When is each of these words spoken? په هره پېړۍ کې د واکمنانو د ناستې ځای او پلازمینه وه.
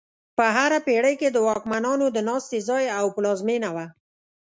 په 0.37 0.45
هره 0.55 0.79
پېړۍ 0.87 1.15
کې 1.21 1.29
د 1.31 1.37
واکمنانو 1.47 2.05
د 2.11 2.17
ناستې 2.29 2.57
ځای 2.69 2.85
او 2.99 3.05
پلازمینه 3.15 3.69
وه. 3.75 3.85